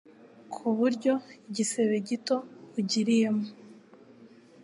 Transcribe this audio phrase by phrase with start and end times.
[0.53, 1.13] kuburyo
[1.49, 2.35] igisebe gito
[2.79, 3.45] ugiriyemo